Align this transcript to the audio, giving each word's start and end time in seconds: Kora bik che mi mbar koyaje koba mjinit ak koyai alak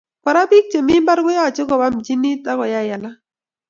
Kora 0.23 0.41
bik 0.51 0.65
che 0.71 0.79
mi 0.81 0.95
mbar 1.03 1.19
koyaje 1.25 1.61
koba 1.69 1.85
mjinit 1.95 2.41
ak 2.51 2.55
koyai 2.59 2.89
alak 2.95 3.15